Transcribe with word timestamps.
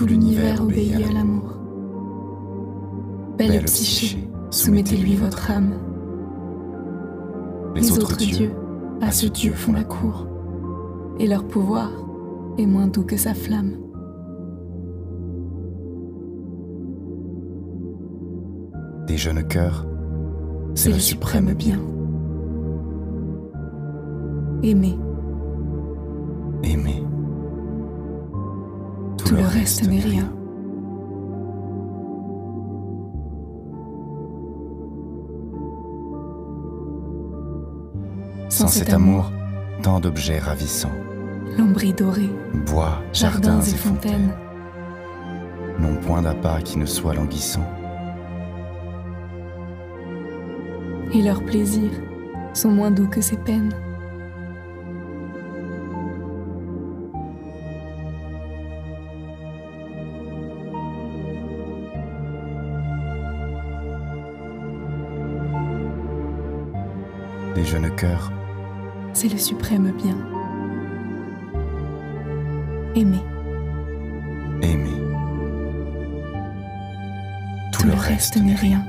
tout 0.00 0.06
l'univers 0.06 0.62
obéit 0.62 0.94
à 0.94 1.12
l'amour. 1.12 1.58
Belle, 3.36 3.64
psyché, 3.64 4.16
soumettez-lui 4.48 5.14
votre 5.14 5.50
âme. 5.50 5.74
Les 7.74 7.92
autres 7.92 8.16
dieux, 8.16 8.50
à 9.02 9.12
ce 9.12 9.26
Dieu 9.26 9.52
font 9.52 9.74
la 9.74 9.84
cour, 9.84 10.26
et 11.18 11.26
leur 11.26 11.46
pouvoir 11.46 11.90
est 12.56 12.64
moins 12.64 12.86
doux 12.86 13.04
que 13.04 13.18
sa 13.18 13.34
flamme. 13.34 13.76
Des 19.06 19.18
jeunes 19.18 19.46
cœurs, 19.48 19.86
c'est 20.74 20.92
le 20.92 20.98
suprême 20.98 21.52
bien. 21.52 21.78
Aimer, 24.62 24.98
Aimer. 26.62 27.09
Tout 29.30 29.36
le 29.36 29.46
reste 29.46 29.86
n'est 29.88 30.00
rien. 30.00 30.28
Sans 38.48 38.66
cet 38.66 38.92
amour, 38.92 39.30
tant 39.82 40.00
d'objets 40.00 40.40
ravissants, 40.40 40.90
L'ombrie 41.56 41.92
dorée, 41.92 42.30
bois, 42.66 43.02
jardins 43.12 43.60
et 43.60 43.76
fontaines, 43.76 44.32
n'ont 45.78 45.96
point 45.96 46.22
d'appât 46.22 46.60
qui 46.62 46.78
ne 46.78 46.86
soit 46.86 47.14
languissant. 47.14 47.64
et 51.12 51.22
leurs 51.22 51.42
plaisirs 51.42 51.90
sont 52.54 52.70
moins 52.70 52.92
doux 52.92 53.08
que 53.08 53.20
ses 53.20 53.36
peines. 53.36 53.72
Des 67.54 67.64
jeunes 67.64 67.94
cœurs, 67.96 68.32
C'est 69.12 69.28
le 69.28 69.38
suprême 69.38 69.92
bien. 69.92 70.16
Aimer, 72.94 73.24
aimer. 74.62 75.00
tout 77.72 77.86
le 77.86 77.94
reste 77.94 78.36
n'est 78.36 78.54
rien. 78.54 78.84